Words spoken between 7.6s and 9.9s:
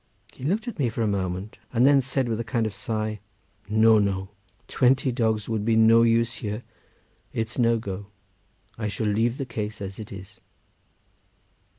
go—I shall leave the case